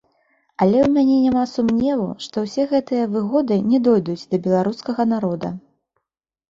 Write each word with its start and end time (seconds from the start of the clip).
Але 0.65 0.77
ў 0.83 0.87
мяне 0.95 1.17
няма 1.25 1.43
сумневу, 1.51 2.07
што 2.29 2.35
ўсе 2.47 2.65
гэтыя 2.73 3.03
выгоды 3.17 3.55
не 3.75 3.83
дойдуць 3.91 4.21
да 4.33 4.43
беларускага 4.49 5.01
народа. 5.15 5.49